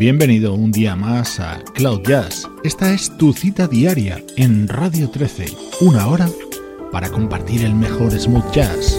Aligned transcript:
Bienvenido 0.00 0.54
un 0.54 0.72
día 0.72 0.96
más 0.96 1.40
a 1.40 1.62
Cloud 1.74 2.00
Jazz. 2.08 2.48
Esta 2.64 2.90
es 2.90 3.14
tu 3.18 3.34
cita 3.34 3.68
diaria 3.68 4.18
en 4.38 4.66
Radio 4.66 5.10
13, 5.10 5.44
una 5.82 6.08
hora 6.08 6.26
para 6.90 7.10
compartir 7.10 7.66
el 7.66 7.74
mejor 7.74 8.18
smooth 8.18 8.50
jazz. 8.50 8.98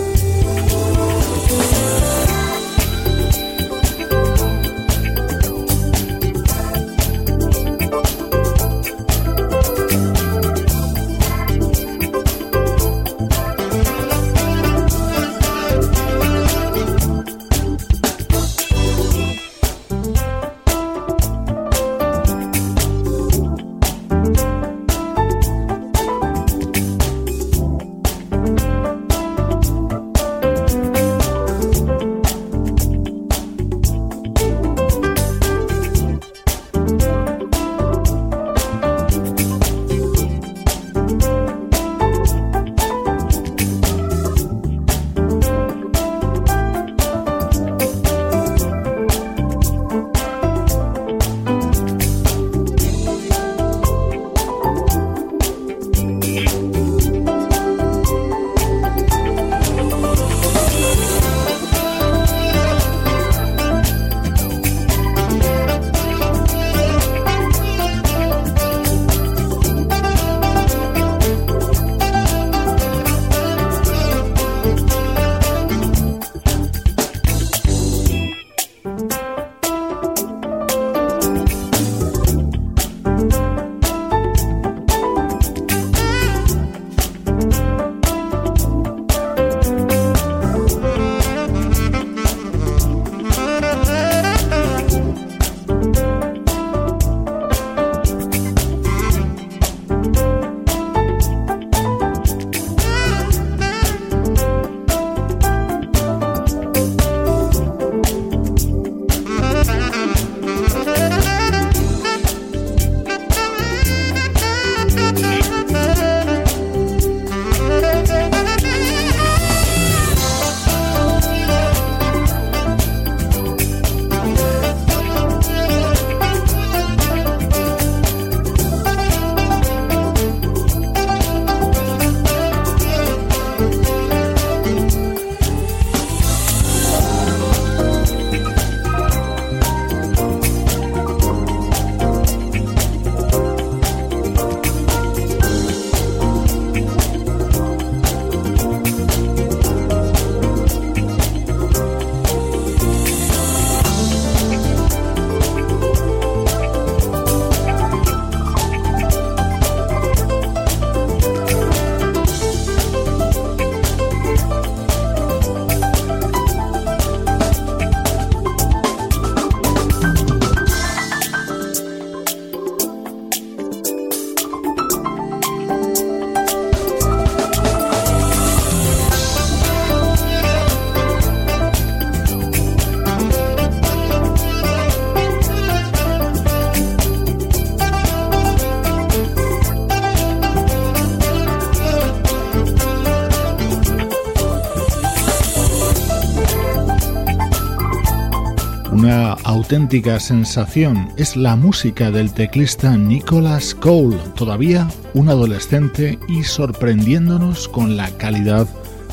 Auténtica 199.72 200.20
sensación 200.20 201.08
es 201.16 201.38
la 201.38 201.56
música 201.56 202.12
del 202.12 202.34
teclista 202.34 202.98
Nicholas 202.98 203.74
Cole, 203.74 204.18
todavía 204.36 204.90
un 205.14 205.30
adolescente 205.30 206.20
y 206.28 206.44
sorprendiéndonos 206.44 207.70
con 207.70 207.96
la 207.96 208.10
calidad 208.18 208.68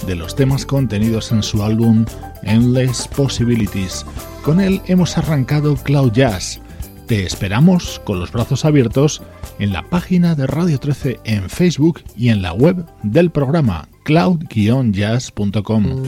de 0.05 0.17
los 0.17 0.35
temas 0.35 0.67
contenidos 0.67 1.31
en 1.31 1.45
su 1.45 1.63
álbum 1.63 2.05
Endless 2.43 3.07
Possibilities. 3.07 4.05
Con 4.43 4.59
él 4.59 4.83
hemos 4.87 5.17
arrancado 5.17 5.77
Cloud 5.77 6.11
Jazz. 6.11 6.61
Te 7.07 7.25
esperamos 7.25 8.01
con 8.03 8.19
los 8.19 8.33
brazos 8.33 8.65
abiertos 8.65 9.23
en 9.61 9.73
la 9.73 9.85
página 9.85 10.35
de 10.35 10.49
Radio 10.49 10.81
13 10.81 11.21
en 11.23 11.49
Facebook 11.49 12.03
y 12.17 12.31
en 12.31 12.43
la 12.43 12.53
web 12.53 12.85
del 13.05 13.31
programa 13.31 13.89
cloud-jazz.com. 14.03 16.03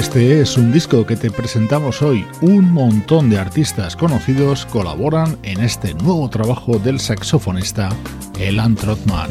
Este 0.00 0.40
es 0.40 0.56
un 0.56 0.72
disco 0.72 1.04
que 1.04 1.14
te 1.14 1.30
presentamos 1.30 2.00
hoy. 2.00 2.26
Un 2.40 2.72
montón 2.72 3.28
de 3.28 3.38
artistas 3.38 3.96
conocidos 3.96 4.64
colaboran 4.64 5.36
en 5.42 5.60
este 5.60 5.92
nuevo 5.92 6.30
trabajo 6.30 6.78
del 6.78 6.98
saxofonista 6.98 7.90
Elan 8.38 8.76
Trotman. 8.76 9.28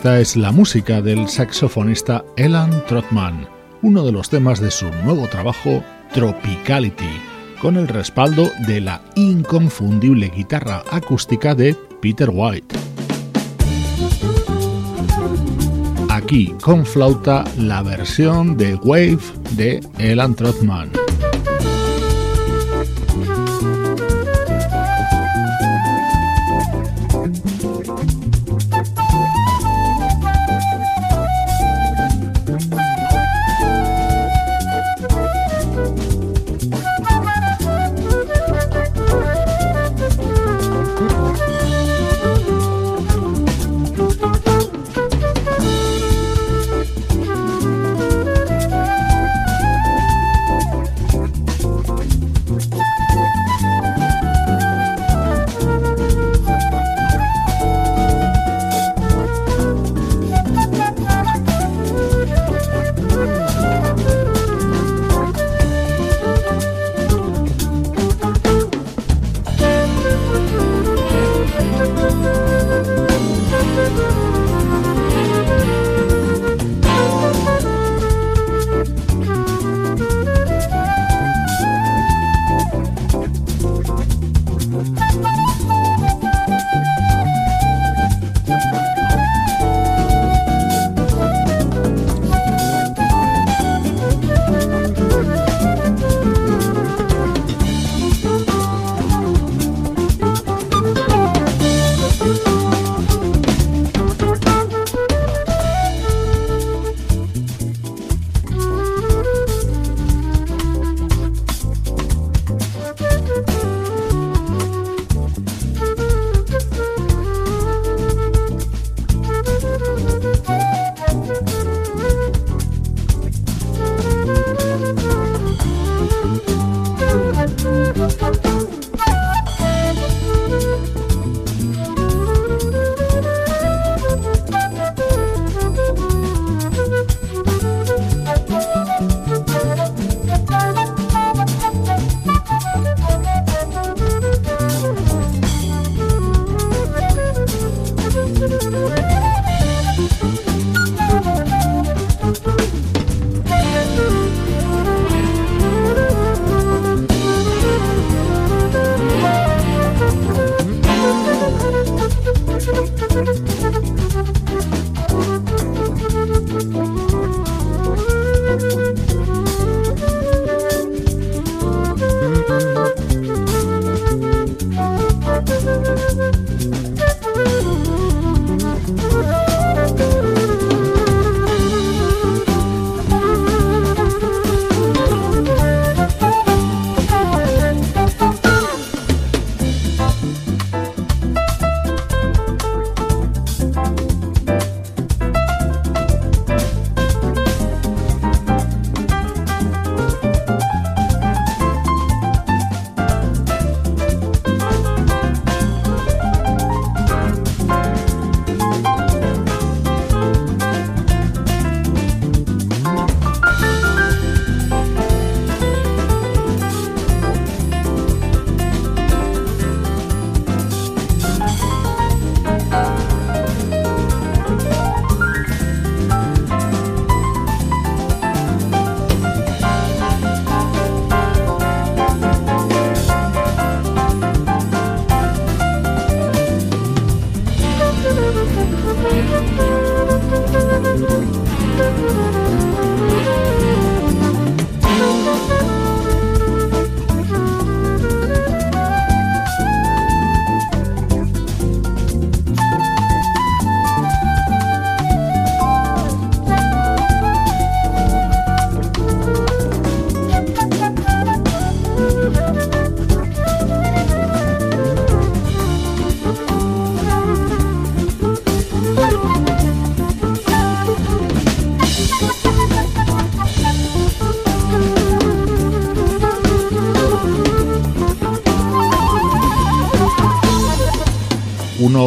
Esta 0.00 0.18
es 0.18 0.34
la 0.34 0.50
música 0.50 1.02
del 1.02 1.28
saxofonista 1.28 2.24
Elan 2.38 2.86
Trotman, 2.86 3.46
uno 3.82 4.02
de 4.02 4.12
los 4.12 4.30
temas 4.30 4.58
de 4.58 4.70
su 4.70 4.86
nuevo 5.04 5.28
trabajo 5.28 5.84
Tropicality, 6.14 7.20
con 7.60 7.76
el 7.76 7.86
respaldo 7.86 8.50
de 8.66 8.80
la 8.80 9.02
inconfundible 9.14 10.32
guitarra 10.34 10.82
acústica 10.90 11.54
de 11.54 11.76
Peter 12.00 12.30
White. 12.32 12.74
Aquí 16.08 16.54
con 16.62 16.86
flauta 16.86 17.44
la 17.58 17.82
versión 17.82 18.56
de 18.56 18.76
Wave 18.76 19.18
de 19.50 19.80
Elan 19.98 20.34
Trotman. 20.34 20.99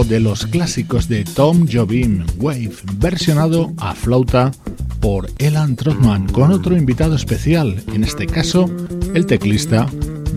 De 0.08 0.20
los 0.20 0.46
clásicos 0.46 1.08
de 1.08 1.24
Tom 1.24 1.68
Jobim, 1.72 2.26
Wave, 2.38 2.74
versionado 2.98 3.74
a 3.78 3.94
flauta 3.96 4.52
por 5.00 5.30
Elan 5.38 5.76
Trotman, 5.76 6.28
con 6.28 6.52
otro 6.52 6.76
invitado 6.78 7.16
especial, 7.16 7.84
en 7.94 8.04
este 8.04 8.28
caso 8.28 8.70
el 9.14 9.26
teclista 9.26 9.88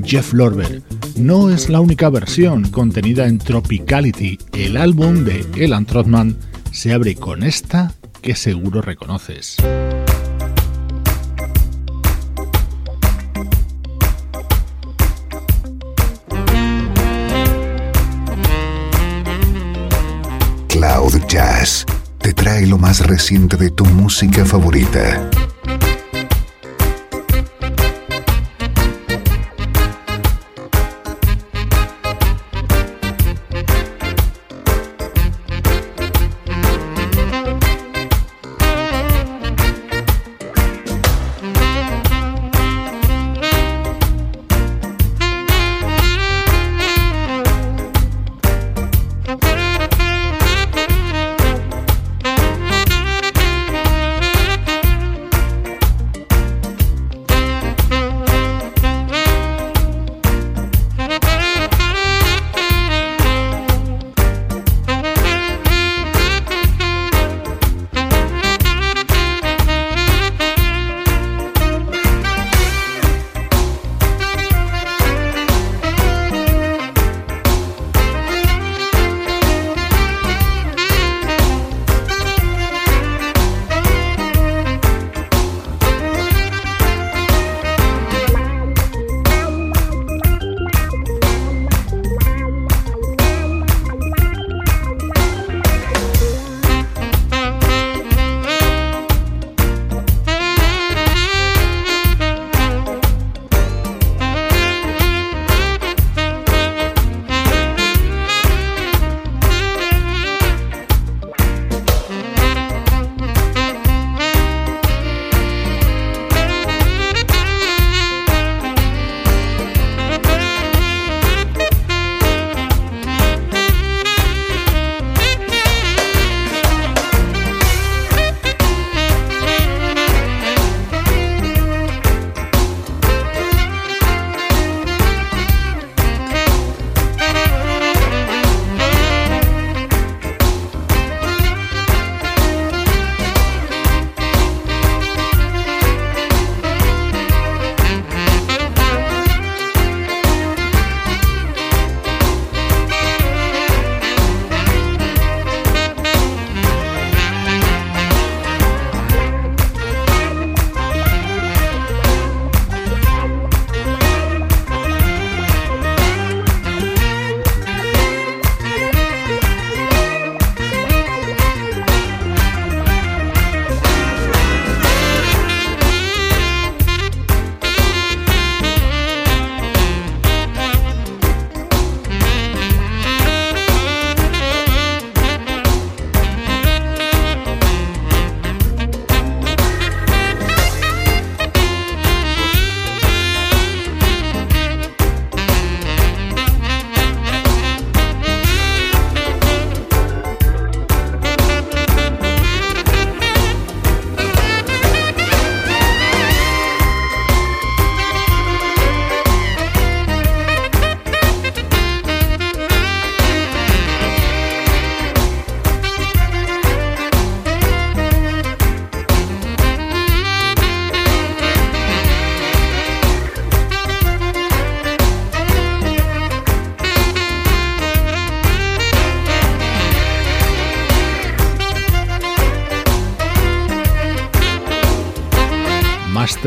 Jeff 0.05 0.33
Lorber. 0.33 0.83
No 1.17 1.51
es 1.51 1.69
la 1.69 1.81
única 1.81 2.09
versión 2.11 2.69
contenida 2.71 3.27
en 3.27 3.39
Tropicality, 3.39 4.39
el 4.53 4.77
álbum 4.77 5.25
de 5.25 5.45
Elan 5.57 5.87
Trotman 5.87 6.37
se 6.73 6.93
abre 6.93 7.15
con 7.15 7.43
esta 7.43 7.93
que 8.23 8.35
seguro 8.35 8.83
reconoces. 8.83 9.57
Te 22.19 22.33
trae 22.33 22.67
lo 22.67 22.79
más 22.79 23.07
reciente 23.07 23.57
de 23.57 23.71
tu 23.71 23.85
música 23.85 24.45
favorita. 24.45 25.31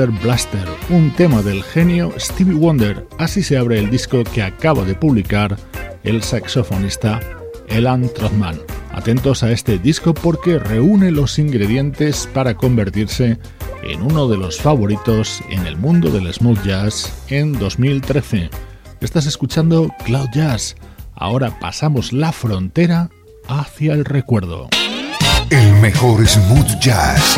Blaster, 0.07 0.65
un 0.89 1.11
tema 1.11 1.41
del 1.41 1.61
genio 1.61 2.13
Stevie 2.17 2.53
Wonder. 2.53 3.05
Así 3.17 3.43
se 3.43 3.57
abre 3.57 3.79
el 3.79 3.89
disco 3.89 4.23
que 4.23 4.41
acaba 4.41 4.85
de 4.85 4.95
publicar 4.95 5.57
el 6.03 6.23
saxofonista 6.23 7.19
Elan 7.67 8.09
Trotman. 8.13 8.59
Atentos 8.93 9.43
a 9.43 9.51
este 9.51 9.77
disco 9.77 10.13
porque 10.13 10.57
reúne 10.57 11.11
los 11.11 11.37
ingredientes 11.37 12.27
para 12.33 12.55
convertirse 12.55 13.37
en 13.83 14.01
uno 14.01 14.27
de 14.29 14.37
los 14.37 14.61
favoritos 14.61 15.41
en 15.49 15.67
el 15.67 15.75
mundo 15.75 16.09
del 16.09 16.33
smooth 16.33 16.63
jazz 16.63 17.13
en 17.27 17.53
2013. 17.59 18.49
Estás 19.01 19.25
escuchando 19.25 19.89
Cloud 20.05 20.29
Jazz. 20.33 20.75
Ahora 21.13 21.59
pasamos 21.59 22.13
la 22.13 22.31
frontera 22.31 23.09
hacia 23.47 23.93
el 23.93 24.05
recuerdo. 24.05 24.69
El 25.49 25.73
mejor 25.81 26.25
smooth 26.25 26.79
jazz 26.79 27.37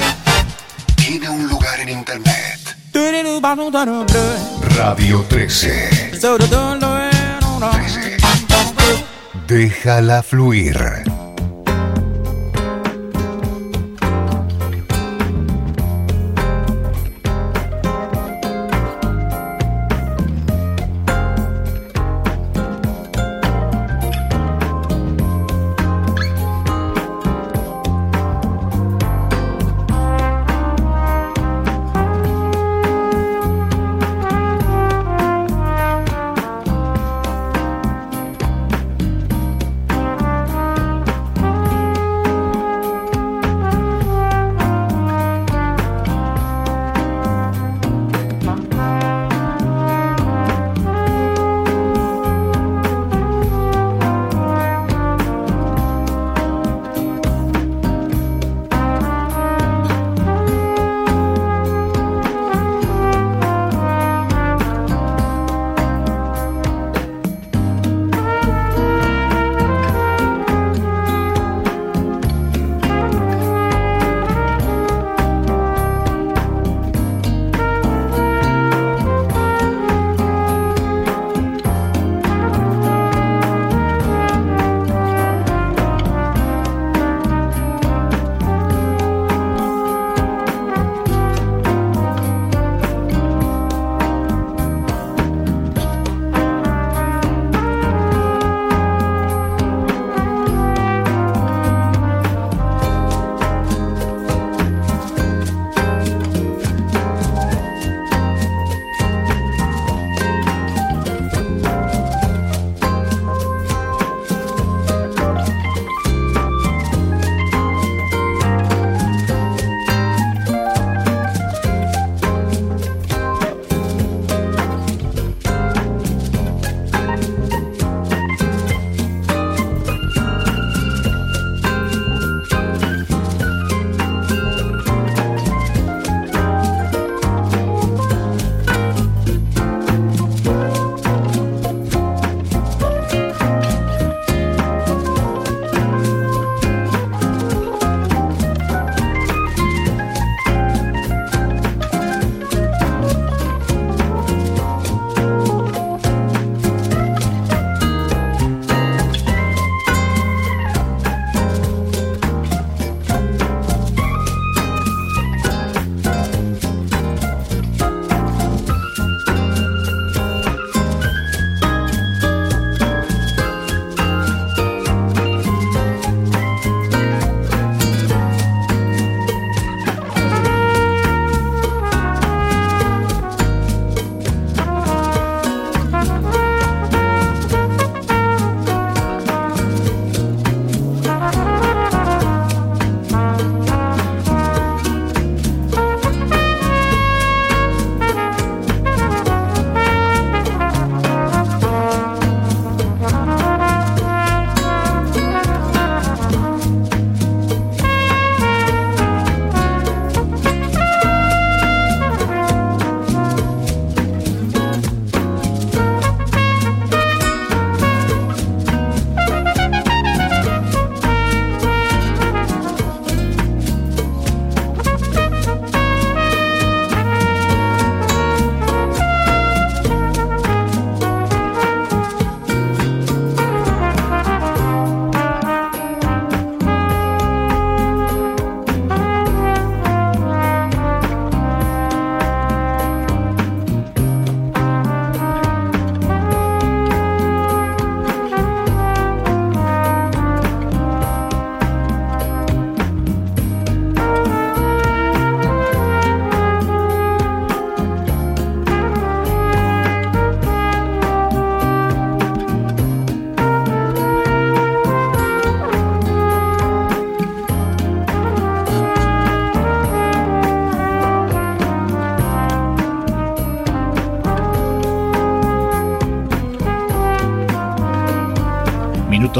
tiene 0.95 1.29
un 1.29 1.47
lugar 1.47 1.79
en 1.79 1.89
internet. 1.89 2.50
Radio 4.77 5.23
13. 5.29 6.11
13. 6.19 8.17
Déjala 9.47 10.21
fluir. 10.21 11.10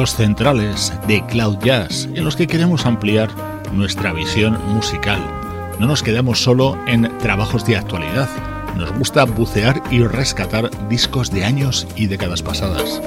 Minutos 0.01 0.15
centrales 0.15 0.93
de 1.07 1.23
Cloud 1.27 1.59
Jazz 1.59 2.09
en 2.15 2.23
los 2.23 2.35
que 2.35 2.47
queremos 2.47 2.87
ampliar 2.87 3.29
nuestra 3.71 4.11
visión 4.13 4.57
musical. 4.73 5.19
No 5.79 5.85
nos 5.85 6.01
quedamos 6.01 6.41
solo 6.41 6.75
en 6.87 7.15
trabajos 7.19 7.67
de 7.67 7.77
actualidad, 7.77 8.27
nos 8.75 8.91
gusta 8.93 9.25
bucear 9.25 9.83
y 9.91 10.01
rescatar 10.01 10.71
discos 10.89 11.29
de 11.29 11.45
años 11.45 11.87
y 11.95 12.07
décadas 12.07 12.41
pasadas. 12.41 12.99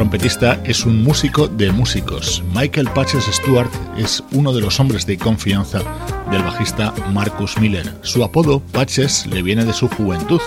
Trompetista 0.00 0.58
es 0.64 0.86
un 0.86 1.04
músico 1.04 1.46
de 1.46 1.70
músicos. 1.72 2.42
Michael 2.54 2.88
Patches 2.94 3.26
Stewart 3.26 3.70
es 3.98 4.24
uno 4.32 4.54
de 4.54 4.62
los 4.62 4.80
hombres 4.80 5.04
de 5.04 5.18
confianza 5.18 5.82
del 6.30 6.42
bajista 6.42 6.94
Marcus 7.12 7.58
Miller. 7.58 7.98
Su 8.00 8.24
apodo, 8.24 8.60
Patches, 8.60 9.26
le 9.26 9.42
viene 9.42 9.66
de 9.66 9.74
su 9.74 9.88
juventud, 9.88 10.40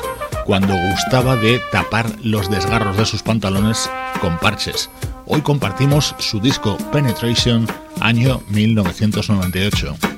cuando 0.47 0.73
gustaba 0.89 1.35
de 1.35 1.61
tapar 1.71 2.07
los 2.23 2.49
desgarros 2.49 2.97
de 2.97 3.05
sus 3.05 3.21
pantalones 3.21 3.91
con 4.21 4.39
parches. 4.39 4.89
Hoy 5.27 5.41
compartimos 5.41 6.15
su 6.17 6.39
disco 6.39 6.75
Penetration, 6.91 7.67
año 8.01 8.41
1998. 8.49 10.12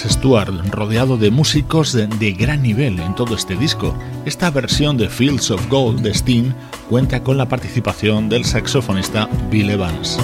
Stewart, 0.00 0.52
rodeado 0.70 1.16
de 1.16 1.30
músicos 1.30 1.92
de, 1.92 2.32
gran 2.32 2.62
nivel 2.62 2.98
en 2.98 3.14
todo 3.14 3.34
este 3.34 3.56
disco. 3.56 3.94
Esta 4.24 4.50
versión 4.50 4.96
de 4.96 5.08
Fields 5.08 5.50
of 5.50 5.68
Gold 5.68 6.00
de 6.00 6.14
Steen 6.14 6.54
cuenta 6.88 7.22
con 7.22 7.36
la 7.36 7.48
participación 7.48 8.28
del 8.28 8.44
saxofonista 8.44 9.28
Bill 9.50 9.70
Evans. 9.70 10.18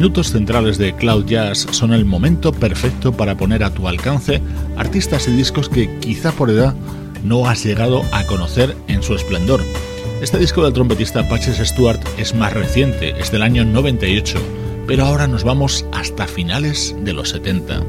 Minutos 0.00 0.30
centrales 0.30 0.78
de 0.78 0.94
Cloud 0.94 1.26
Jazz 1.26 1.66
son 1.72 1.92
el 1.92 2.06
momento 2.06 2.52
perfecto 2.52 3.12
para 3.12 3.36
poner 3.36 3.62
a 3.62 3.74
tu 3.74 3.86
alcance 3.86 4.40
artistas 4.78 5.28
y 5.28 5.32
discos 5.32 5.68
que 5.68 5.98
quizá 5.98 6.32
por 6.32 6.48
edad 6.48 6.74
no 7.22 7.46
has 7.46 7.62
llegado 7.62 8.02
a 8.10 8.24
conocer 8.24 8.74
en 8.88 9.02
su 9.02 9.14
esplendor. 9.14 9.60
Este 10.22 10.38
disco 10.38 10.64
del 10.64 10.72
trompetista 10.72 11.28
Patches 11.28 11.58
Stewart 11.68 12.00
es 12.16 12.34
más 12.34 12.54
reciente, 12.54 13.10
es 13.20 13.30
del 13.30 13.42
año 13.42 13.62
98, 13.66 14.38
pero 14.86 15.04
ahora 15.04 15.26
nos 15.26 15.44
vamos 15.44 15.84
hasta 15.92 16.26
finales 16.26 16.96
de 17.04 17.12
los 17.12 17.28
70. 17.28 17.82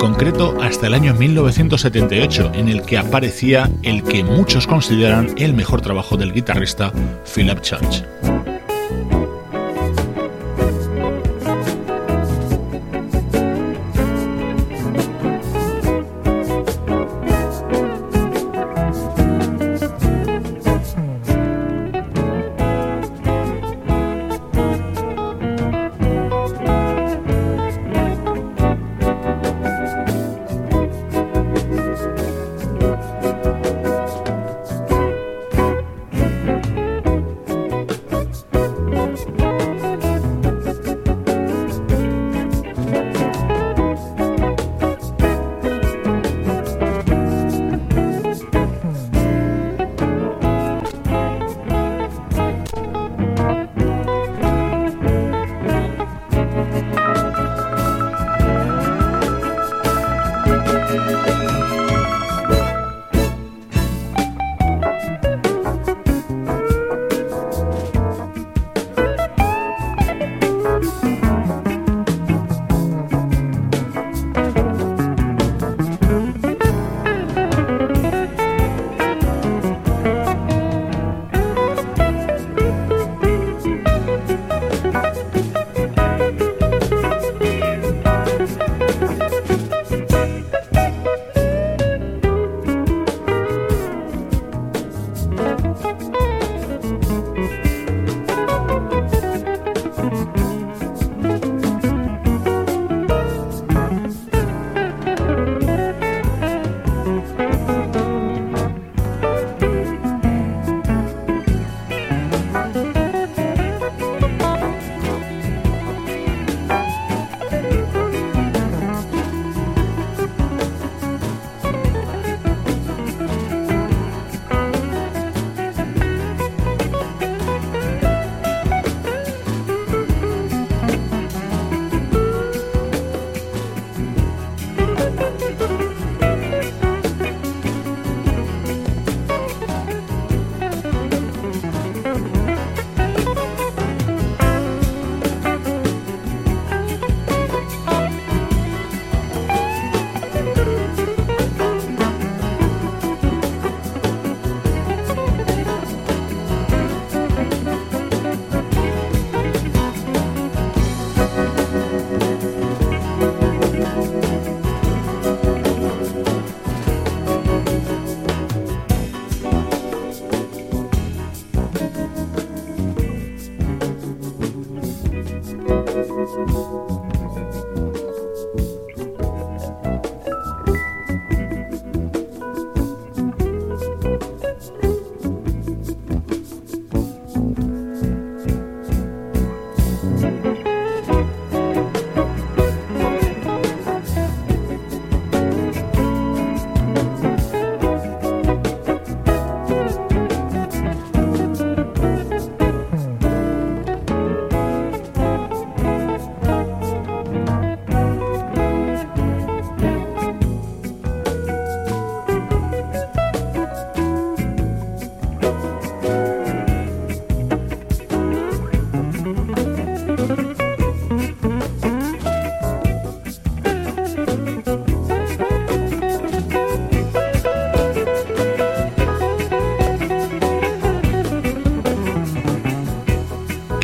Concreto 0.00 0.56
hasta 0.62 0.86
el 0.86 0.94
año 0.94 1.14
1978, 1.14 2.52
en 2.54 2.70
el 2.70 2.82
que 2.82 2.96
aparecía 2.96 3.70
el 3.82 4.02
que 4.02 4.24
muchos 4.24 4.66
consideran 4.66 5.34
el 5.36 5.52
mejor 5.52 5.82
trabajo 5.82 6.16
del 6.16 6.32
guitarrista 6.32 6.90
Philip 7.34 7.60
Church. 7.60 8.02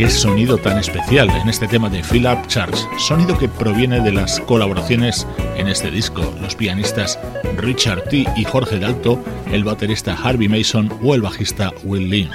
Qué 0.07 0.13
sonido 0.13 0.57
tan 0.57 0.79
especial 0.79 1.29
en 1.31 1.49
este 1.49 1.67
tema 1.67 1.91
de 1.91 2.01
Philip 2.01 2.47
Charles, 2.47 2.87
sonido 2.97 3.37
que 3.37 3.49
proviene 3.49 4.01
de 4.01 4.13
las 4.13 4.39
colaboraciones 4.39 5.27
en 5.57 5.67
este 5.67 5.91
disco, 5.91 6.33
los 6.41 6.55
pianistas 6.55 7.19
Richard 7.57 8.05
T. 8.05 8.25
y 8.37 8.45
Jorge 8.45 8.79
Dalto, 8.79 9.21
el 9.51 9.65
baterista 9.65 10.15
Harvey 10.15 10.47
Mason 10.47 10.97
o 11.03 11.17
el 11.17 11.23
bajista 11.23 11.73
Will 11.83 12.09
Lynn. 12.09 12.31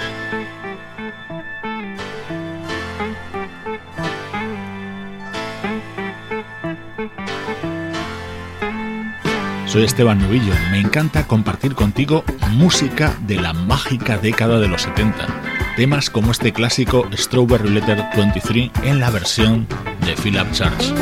Soy 9.64 9.84
Esteban 9.84 10.18
Novillo, 10.18 10.52
me 10.70 10.78
encanta 10.78 11.26
compartir 11.26 11.74
contigo 11.74 12.22
música 12.50 13.16
de 13.22 13.36
la 13.36 13.54
mágica 13.54 14.18
década 14.18 14.60
de 14.60 14.68
los 14.68 14.82
70 14.82 15.51
temas 15.76 16.10
como 16.10 16.30
este 16.30 16.52
clásico 16.52 17.08
Strawberry 17.14 17.70
Letter 17.70 18.04
23 18.16 18.70
en 18.84 19.00
la 19.00 19.10
versión 19.10 19.66
de 20.04 20.14
Philip 20.14 20.50
Charles. 20.52 20.92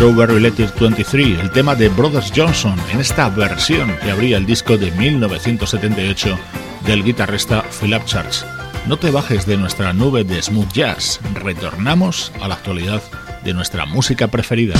Strawberry 0.00 0.40
Letter 0.40 0.72
23, 0.80 1.40
el 1.40 1.50
tema 1.50 1.74
de 1.74 1.90
Brothers 1.90 2.32
Johnson 2.34 2.74
en 2.90 3.00
esta 3.00 3.28
versión 3.28 3.94
que 3.98 4.10
abría 4.10 4.38
el 4.38 4.46
disco 4.46 4.78
de 4.78 4.90
1978 4.92 6.38
del 6.86 7.04
guitarrista 7.04 7.62
Philip 7.78 8.02
Church. 8.06 8.46
No 8.86 8.96
te 8.96 9.10
bajes 9.10 9.44
de 9.44 9.58
nuestra 9.58 9.92
nube 9.92 10.24
de 10.24 10.40
smooth 10.40 10.72
jazz, 10.72 11.20
retornamos 11.34 12.32
a 12.40 12.48
la 12.48 12.54
actualidad 12.54 13.02
de 13.44 13.52
nuestra 13.52 13.84
música 13.84 14.28
preferida. 14.28 14.72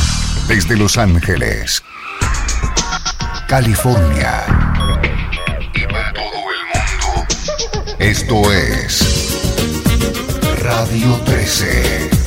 Desde 0.49 0.75
Los 0.75 0.97
Ángeles, 0.97 1.83
California 3.47 4.43
y 5.75 5.81
para 5.81 6.15
todo 6.15 6.25
el 6.25 6.81
mundo, 6.81 7.27
esto 7.99 8.51
es 8.51 9.37
Radio 10.63 11.21
13. 11.27 12.20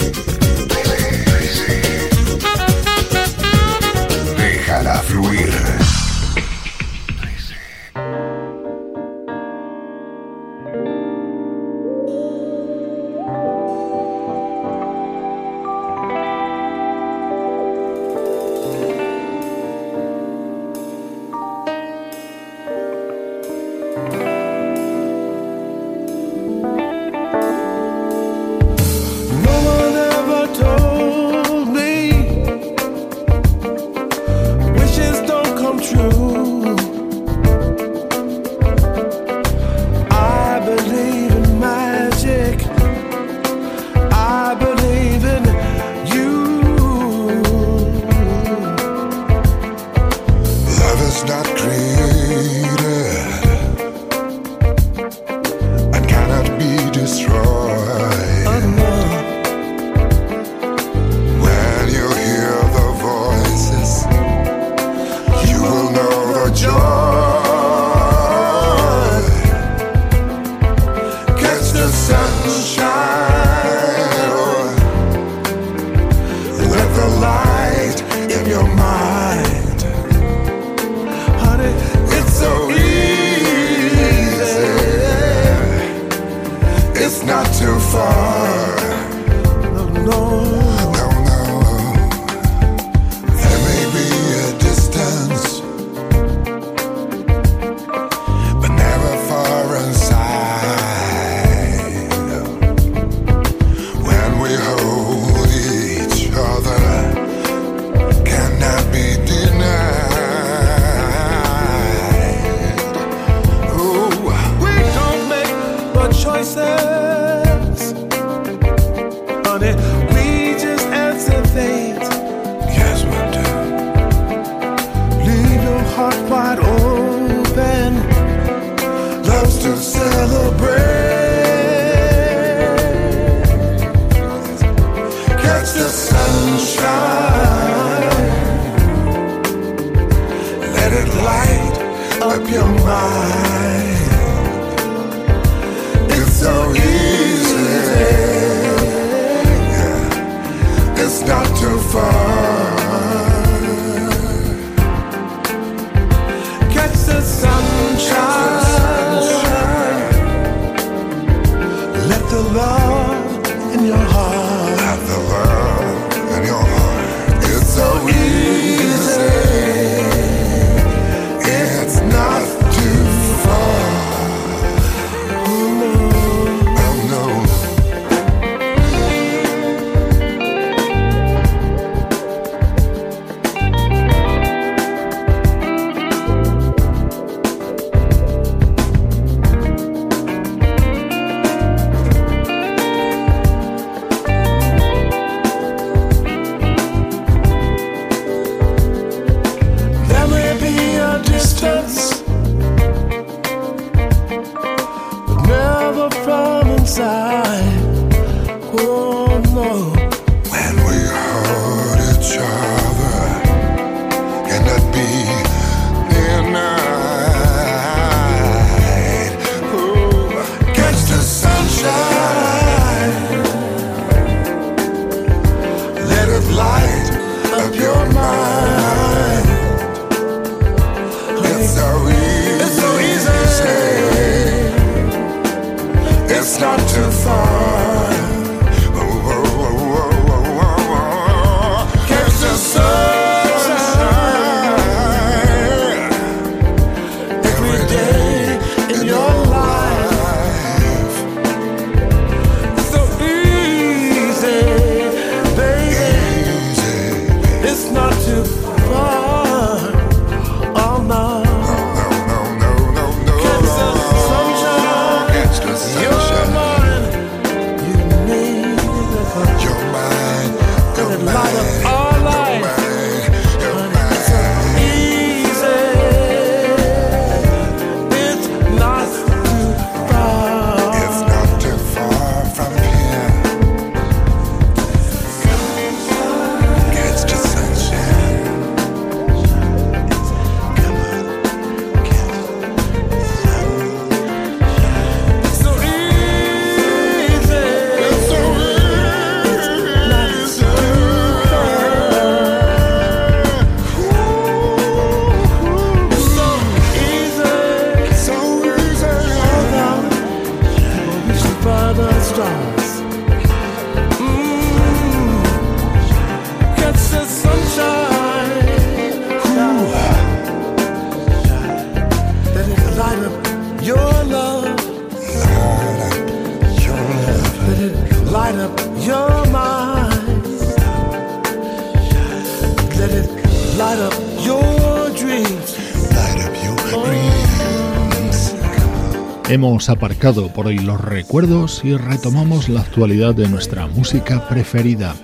Hemos 339.50 339.90
aparcado 339.90 340.52
por 340.52 340.68
hoy 340.68 340.80
los 340.80 341.00
recuerdos 341.00 341.82
y 341.84 341.96
retomamos 341.96 342.70
la 342.70 342.82
actualidad 342.82 343.36
de 343.36 343.48
nuestra 343.48 343.86
música 343.86 344.48
preferida. 344.48 345.16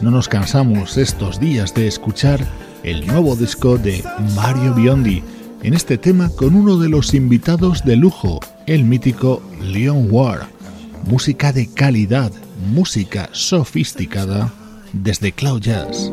No 0.00 0.10
nos 0.10 0.28
cansamos 0.28 0.96
estos 0.96 1.38
días 1.38 1.74
de 1.74 1.86
escuchar 1.86 2.40
el 2.82 3.06
nuevo 3.06 3.36
disco 3.36 3.76
de 3.76 4.02
Mario 4.34 4.72
Biondi, 4.74 5.22
en 5.62 5.74
este 5.74 5.98
tema 5.98 6.30
con 6.30 6.54
uno 6.54 6.78
de 6.78 6.88
los 6.88 7.12
invitados 7.12 7.84
de 7.84 7.96
lujo, 7.96 8.40
el 8.66 8.84
mítico 8.84 9.42
Leon 9.60 10.08
Ward. 10.10 10.46
Música 11.06 11.52
de 11.52 11.66
calidad, 11.66 12.32
música 12.72 13.28
sofisticada 13.32 14.50
desde 14.94 15.32
Cloud 15.32 15.60
Jazz. 15.60 16.10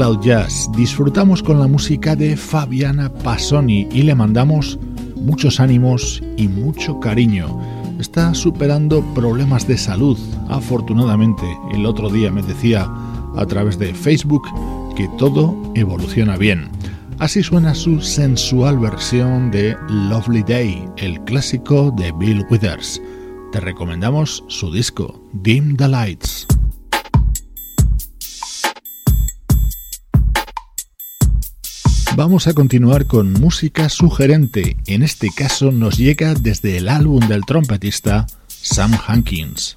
Cloud 0.00 0.22
Jazz. 0.22 0.70
Disfrutamos 0.74 1.42
con 1.42 1.60
la 1.60 1.66
música 1.66 2.16
de 2.16 2.34
Fabiana 2.34 3.12
Passoni 3.12 3.86
y 3.92 4.00
le 4.00 4.14
mandamos 4.14 4.78
muchos 5.16 5.60
ánimos 5.60 6.22
y 6.38 6.48
mucho 6.48 6.98
cariño. 7.00 7.60
Está 7.98 8.32
superando 8.32 9.04
problemas 9.14 9.68
de 9.68 9.76
salud. 9.76 10.18
Afortunadamente, 10.48 11.44
el 11.74 11.84
otro 11.84 12.08
día 12.08 12.32
me 12.32 12.40
decía 12.40 12.90
a 13.36 13.44
través 13.44 13.78
de 13.78 13.92
Facebook 13.92 14.44
que 14.96 15.06
todo 15.18 15.54
evoluciona 15.74 16.38
bien. 16.38 16.70
Así 17.18 17.42
suena 17.42 17.74
su 17.74 18.00
sensual 18.00 18.78
versión 18.78 19.50
de 19.50 19.76
Lovely 19.90 20.42
Day, 20.44 20.82
el 20.96 21.20
clásico 21.24 21.92
de 21.98 22.10
Bill 22.12 22.46
Withers. 22.48 23.02
Te 23.52 23.60
recomendamos 23.60 24.44
su 24.48 24.72
disco, 24.72 25.22
Dim 25.34 25.76
the 25.76 25.88
Lights. 25.88 26.49
Vamos 32.16 32.48
a 32.48 32.54
continuar 32.54 33.06
con 33.06 33.32
música 33.32 33.88
sugerente. 33.88 34.76
En 34.86 35.02
este 35.02 35.30
caso 35.34 35.70
nos 35.70 35.96
llega 35.96 36.34
desde 36.34 36.76
el 36.76 36.88
álbum 36.88 37.26
del 37.28 37.44
trompetista 37.46 38.26
Sam 38.48 38.98
Hankins. 39.06 39.76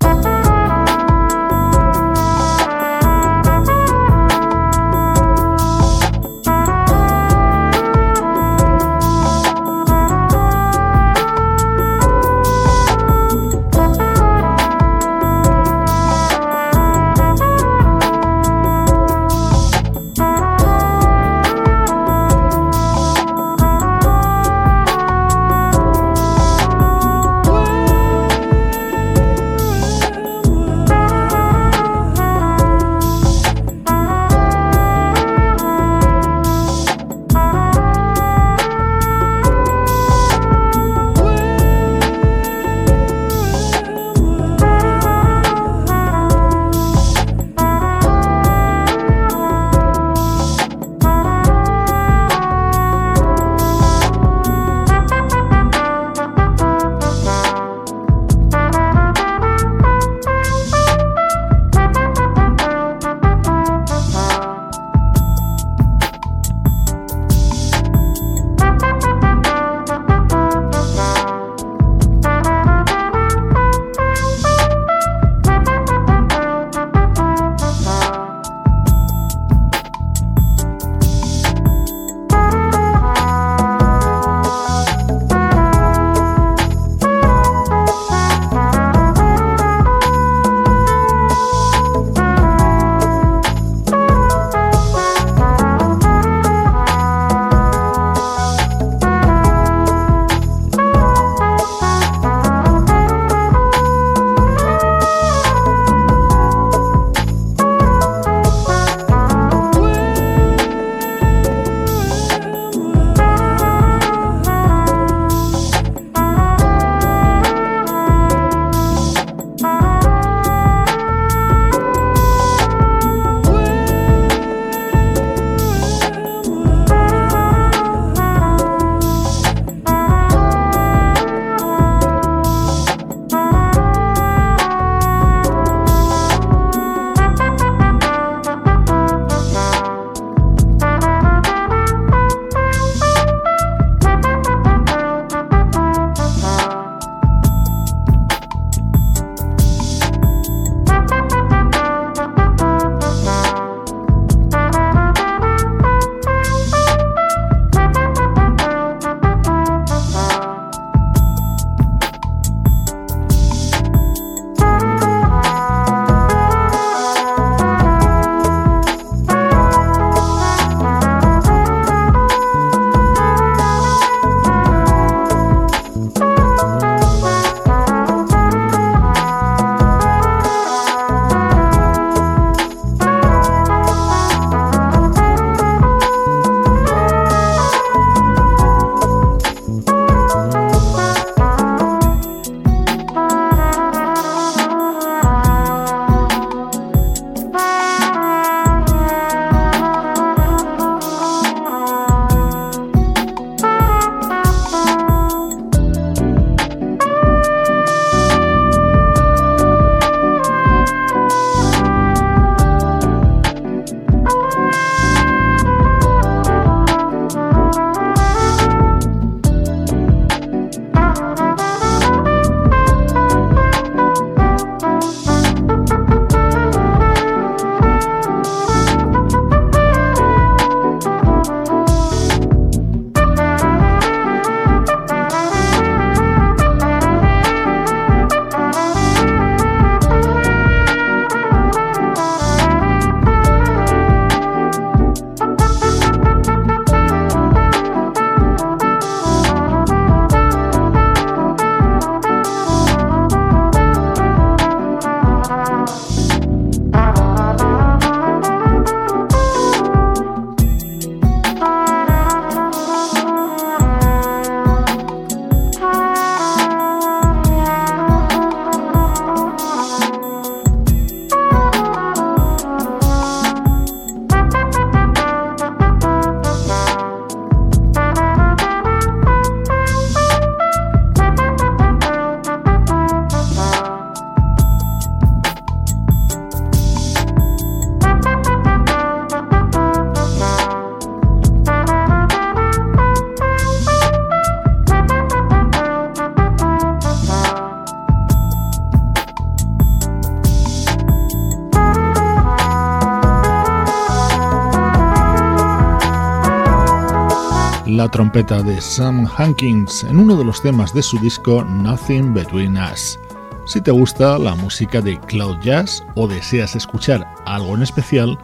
Trompeta 308.14 308.62
de 308.62 308.80
Sam 308.80 309.28
Hankins 309.38 310.04
en 310.04 310.20
uno 310.20 310.38
de 310.38 310.46
los 310.46 310.62
temas 310.62 310.94
de 310.94 311.02
su 311.02 311.18
disco 311.18 311.64
Nothing 311.64 312.32
Between 312.32 312.78
Us. 312.78 313.18
Si 313.66 313.82
te 313.82 313.90
gusta 313.90 314.38
la 314.38 314.54
música 314.54 315.02
de 315.02 315.20
Cloud 315.22 315.58
Jazz 315.62 316.04
o 316.14 316.28
deseas 316.28 316.76
escuchar 316.76 317.26
algo 317.46 317.76
en 317.76 317.82
especial, 317.82 318.38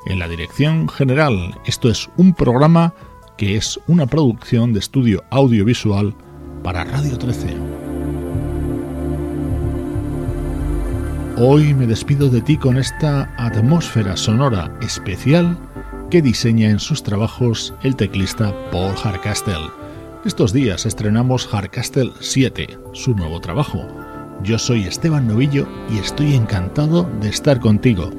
en 0.06 0.18
la 0.18 0.28
dirección 0.28 0.88
general. 0.88 1.58
Esto 1.64 1.88
es 1.90 2.08
un 2.16 2.34
programa 2.34 2.94
que 3.36 3.56
es 3.56 3.80
una 3.86 4.06
producción 4.06 4.72
de 4.72 4.80
estudio 4.80 5.24
audiovisual 5.30 6.14
para 6.62 6.84
Radio 6.84 7.16
13. 7.16 7.56
Hoy 11.38 11.72
me 11.72 11.86
despido 11.86 12.28
de 12.28 12.42
ti 12.42 12.58
con 12.58 12.76
esta 12.76 13.34
atmósfera 13.38 14.14
sonora 14.16 14.76
especial 14.82 15.56
que 16.10 16.20
diseña 16.20 16.68
en 16.68 16.80
sus 16.80 17.02
trabajos 17.02 17.72
el 17.82 17.96
teclista 17.96 18.54
Paul 18.70 18.94
Harcastle. 19.02 19.70
Estos 20.26 20.52
días 20.52 20.84
estrenamos 20.84 21.46
Hardcastle 21.46 22.12
7, 22.20 22.78
su 22.92 23.14
nuevo 23.14 23.40
trabajo. 23.40 23.86
Yo 24.42 24.58
soy 24.58 24.82
Esteban 24.82 25.28
Novillo 25.28 25.66
y 25.90 25.98
estoy 25.98 26.34
encantado 26.34 27.08
de 27.22 27.30
estar 27.30 27.58
contigo, 27.58 28.10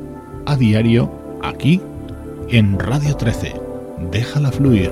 a 0.48 0.56
diario, 0.56 1.12
aquí, 1.44 1.82
en 2.50 2.78
Radio 2.80 3.16
13. 3.16 3.54
Déjala 4.12 4.52
fluir. 4.52 4.92